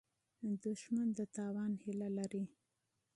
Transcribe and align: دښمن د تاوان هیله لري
دښمن 0.63 1.07
د 1.17 1.19
تاوان 1.35 1.71
هیله 1.83 2.09
لري 2.17 2.43